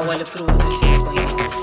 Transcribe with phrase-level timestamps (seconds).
[0.00, 1.54] olha pro outro e se reconhece.